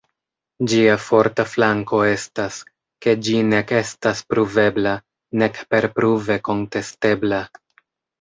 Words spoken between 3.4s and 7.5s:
nek estas pruvebla nek perpruve kontestebla.